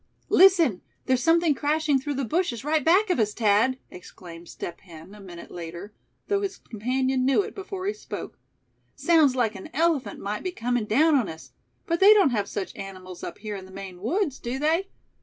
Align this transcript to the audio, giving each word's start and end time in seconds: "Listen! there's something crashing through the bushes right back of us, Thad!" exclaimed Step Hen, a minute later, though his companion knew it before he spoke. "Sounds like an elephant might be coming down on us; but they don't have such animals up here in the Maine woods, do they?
"Listen! 0.29 0.81
there's 1.05 1.21
something 1.21 1.53
crashing 1.53 1.99
through 1.99 2.15
the 2.15 2.25
bushes 2.25 2.63
right 2.63 2.83
back 2.83 3.11
of 3.11 3.19
us, 3.19 3.35
Thad!" 3.35 3.77
exclaimed 3.91 4.49
Step 4.49 4.79
Hen, 4.81 5.13
a 5.13 5.21
minute 5.21 5.51
later, 5.51 5.93
though 6.27 6.41
his 6.41 6.57
companion 6.57 7.23
knew 7.23 7.43
it 7.43 7.53
before 7.53 7.85
he 7.85 7.93
spoke. 7.93 8.39
"Sounds 8.95 9.35
like 9.35 9.53
an 9.53 9.69
elephant 9.75 10.19
might 10.19 10.41
be 10.41 10.51
coming 10.51 10.85
down 10.85 11.13
on 11.13 11.29
us; 11.29 11.51
but 11.85 11.99
they 11.99 12.15
don't 12.15 12.31
have 12.31 12.49
such 12.49 12.75
animals 12.75 13.23
up 13.23 13.37
here 13.37 13.55
in 13.55 13.65
the 13.65 13.71
Maine 13.71 14.01
woods, 14.01 14.39
do 14.39 14.57
they? 14.57 14.87